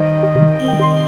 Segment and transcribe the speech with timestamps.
[0.00, 1.07] Amém.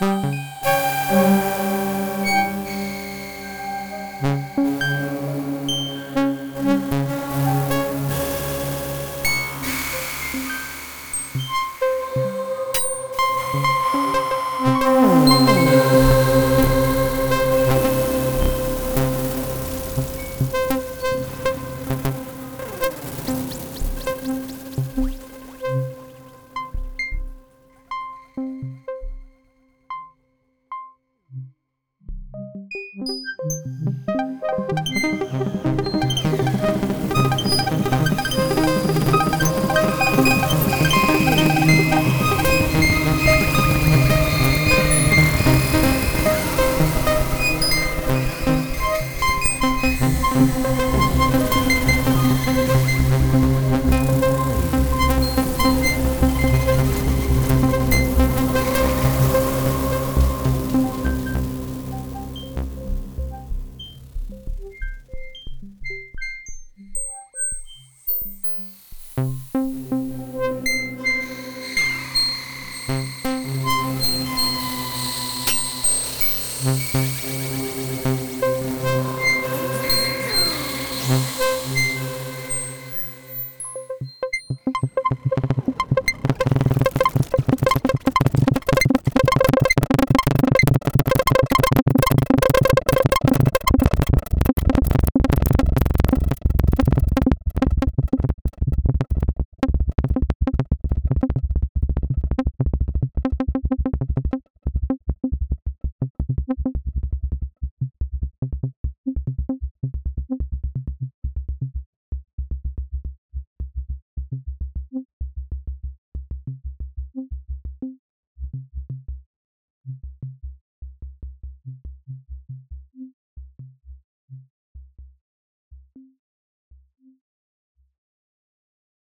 [0.00, 0.41] Thank you.